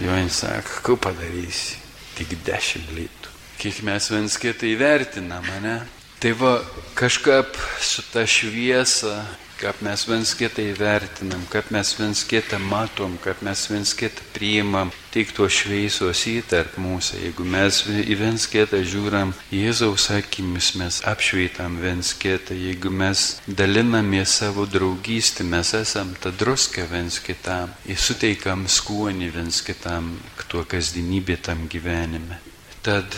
Jonis 0.00 0.42
sako, 0.42 0.82
ko 0.84 0.96
padarysi, 1.08 1.78
tik 2.18 2.34
dešimt 2.44 2.92
litų. 2.96 3.32
Kiek 3.60 3.80
mes 3.84 4.10
viens 4.12 4.36
kitą 4.40 4.68
įvertinam, 4.68 5.48
ne? 5.64 5.78
Tai 6.20 6.32
va, 6.36 6.58
kažkaip 6.98 7.56
su 7.80 8.02
ta 8.12 8.26
šviesa 8.28 9.22
kaip 9.60 9.82
mes 9.84 10.02
viens 10.08 10.30
kitą 10.36 10.62
įvertinam, 10.70 11.42
kaip 11.52 11.68
mes 11.74 11.90
viens 11.98 12.22
kitą 12.24 12.56
matom, 12.64 13.18
kaip 13.20 13.42
mes 13.44 13.66
viens 13.68 13.92
kitą 13.96 14.24
priimam, 14.32 14.92
tik 15.12 15.34
to 15.36 15.48
šviesos 15.52 16.22
įtarp 16.30 16.78
mūsų. 16.80 17.20
Jeigu 17.26 17.44
mes 17.44 17.82
į 17.88 18.16
viens 18.22 18.46
kitą 18.48 18.80
žiūram 18.92 19.34
Jėzaus 19.52 20.08
akimis, 20.16 20.72
mes 20.80 21.02
apšveitam 21.12 21.76
viens 21.82 22.14
kitą, 22.16 22.56
jeigu 22.56 22.92
mes 23.02 23.26
dalinamės 23.46 24.38
savo 24.40 24.64
draugystę, 24.64 25.44
mes 25.44 25.74
esam 25.76 26.14
ta 26.20 26.32
druska 26.32 26.88
viens 26.88 27.20
kitam, 27.24 27.76
įsuteikam 27.84 28.64
skonį 28.68 29.32
viens 29.36 29.60
kitam, 29.66 30.14
tuo 30.48 30.64
kasdienybė 30.64 31.36
tam 31.44 31.68
gyvenime. 31.68 32.40
Tad 32.80 33.12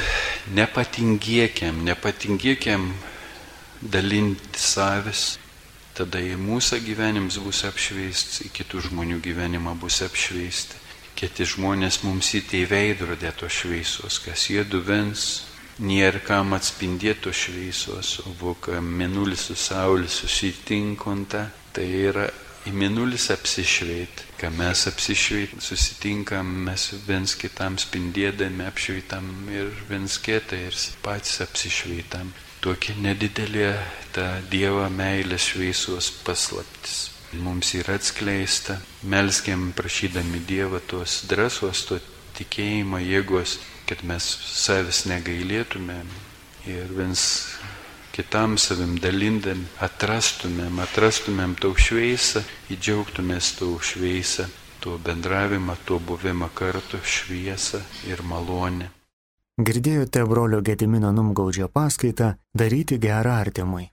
nepatingėkiam, 0.57 1.85
nepatingėkiam 1.87 2.89
dalinti 3.83 4.59
savis, 4.59 5.37
tada 5.95 6.19
į 6.19 6.35
mūsų 6.41 6.81
gyvenimus 6.83 7.39
bus 7.45 7.63
apšveistas, 7.69 8.41
į 8.47 8.51
kitų 8.59 8.83
žmonių 8.89 9.21
gyvenimą 9.23 9.77
bus 9.79 10.01
apšveisti. 10.03 10.81
Kiti 11.15 11.47
žmonės 11.47 12.01
mums 12.03 12.33
įtei 12.35 12.65
veidrodė 12.67 13.31
to 13.39 13.47
šviesos, 13.47 14.19
kas 14.25 14.49
jie 14.51 14.65
duvens, 14.67 15.45
nėra 15.79 16.19
kam 16.27 16.57
atspindėti 16.57 17.29
to 17.29 17.33
šviesos, 17.37 18.17
o 18.27 18.33
voka 18.41 18.81
minulis 18.83 19.47
su 19.47 19.55
saulė 19.55 20.11
susitinkonta, 20.11 21.45
tai 21.77 21.87
yra 22.09 22.27
į 22.69 22.73
minulis 22.77 23.29
apsišveit, 23.35 24.23
kai 24.39 24.53
mes 24.55 24.87
apsišveit, 24.91 25.57
susitinkam, 25.63 26.49
mes 26.69 26.91
viens 27.09 27.35
kitam 27.39 27.79
spindėdami 27.81 28.67
apšveitam 28.69 29.29
ir 29.51 29.75
viens 29.91 30.19
kitą 30.23 30.61
ir 30.69 30.79
patys 31.03 31.41
apsišveitam 31.47 32.31
tokia 32.63 32.95
nedidelė 33.03 33.73
ta 34.15 34.27
Dievo 34.51 34.85
meilės 34.95 35.49
šviesos 35.51 36.13
paslaptis. 36.23 37.09
Mums 37.43 37.73
yra 37.75 37.97
atskleista, 37.99 38.77
melskiam 39.09 39.71
prašydami 39.75 40.43
Dievo 40.47 40.79
tos 40.87 41.23
drąsos, 41.31 41.83
to 41.89 41.99
tikėjimo 42.39 43.01
jėgos, 43.03 43.57
kad 43.89 44.05
mes 44.07 44.27
savęs 44.53 45.07
negailėtumėm 45.11 46.13
ir 46.71 46.93
viens 46.95 47.25
kitam 48.13 48.59
savim 48.61 48.97
dalindami 49.01 49.65
atrastumėm, 49.81 50.81
atrastumėm 50.85 51.55
tau 51.61 51.73
šviesą, 51.77 52.43
įdžiaugtumės 52.73 53.55
tau 53.59 53.79
šviesą, 53.81 54.49
tuo 54.81 54.99
bendravimą, 54.99 55.77
tuo 55.87 55.99
buvimą 55.99 56.51
kartu, 56.55 57.01
šviesą 57.03 57.81
ir 58.11 58.23
malonę. 58.23 58.91
Girdėjote 59.61 60.25
brolio 60.27 60.63
Gedimino 60.65 61.13
Numgaudžio 61.13 61.69
paskaitą 61.69 62.35
Daryti 62.57 62.99
gerą 62.99 63.35
artimui. 63.41 63.91